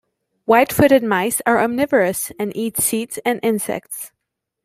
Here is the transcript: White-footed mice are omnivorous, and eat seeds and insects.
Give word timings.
White-footed 0.45 1.03
mice 1.03 1.43
are 1.45 1.61
omnivorous, 1.63 2.31
and 2.39 2.57
eat 2.57 2.75
seeds 2.79 3.19
and 3.23 3.39
insects. 3.43 4.11